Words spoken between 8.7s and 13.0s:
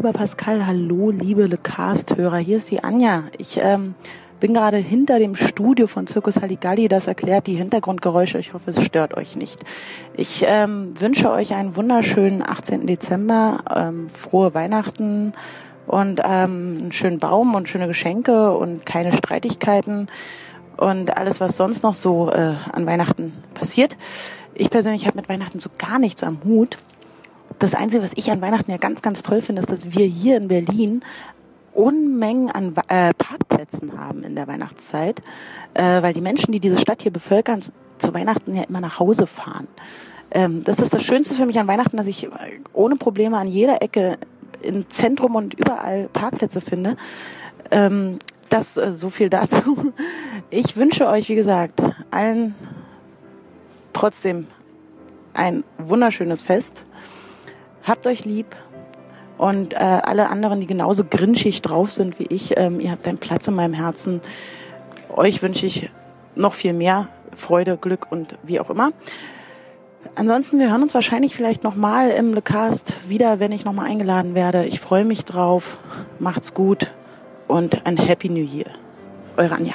es stört euch nicht. Ich ähm, wünsche euch einen wunderschönen 18.